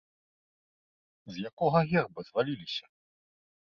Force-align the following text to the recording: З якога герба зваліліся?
З 1.35 1.45
якога 1.51 1.79
герба 1.93 2.19
зваліліся? 2.31 2.85